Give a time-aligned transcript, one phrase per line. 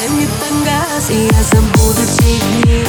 [0.00, 2.84] времени в Тангазе Я забуду те дни,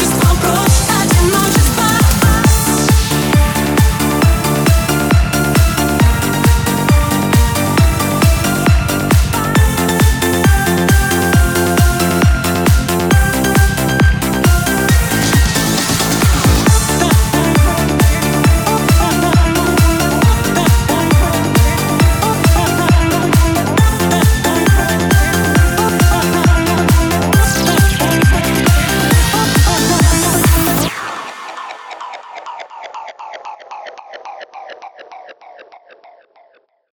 [0.00, 0.89] Just one brush